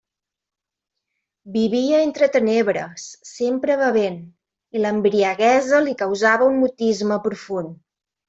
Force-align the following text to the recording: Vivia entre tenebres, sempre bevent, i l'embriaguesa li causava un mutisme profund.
Vivia 1.57 1.99
entre 2.05 2.29
tenebres, 2.35 3.03
sempre 3.33 3.77
bevent, 3.83 4.17
i 4.79 4.83
l'embriaguesa 4.85 5.85
li 5.89 5.95
causava 6.03 6.51
un 6.55 6.61
mutisme 6.65 7.21
profund. 7.29 7.77